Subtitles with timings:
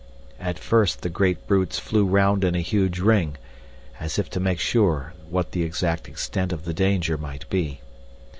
[0.39, 3.37] At first the great brutes flew round in a huge ring,
[3.99, 7.81] as if to make sure what the exact extent of the danger might be.